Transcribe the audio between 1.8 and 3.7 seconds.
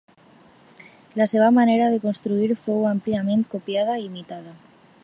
de construir fou àmpliament